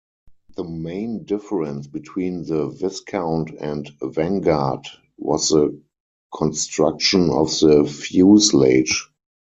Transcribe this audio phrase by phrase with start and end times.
[0.55, 4.87] The main difference between the Viscount and Vanguard
[5.19, 5.79] was the
[6.33, 9.07] construction of the fuselage.